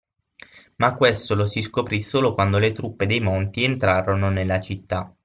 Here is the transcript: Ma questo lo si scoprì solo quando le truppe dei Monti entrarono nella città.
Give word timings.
Ma 0.77 0.95
questo 0.95 1.35
lo 1.35 1.45
si 1.45 1.61
scoprì 1.61 2.01
solo 2.01 2.33
quando 2.33 2.57
le 2.57 2.71
truppe 2.71 3.05
dei 3.05 3.19
Monti 3.19 3.63
entrarono 3.63 4.31
nella 4.31 4.59
città. 4.59 5.15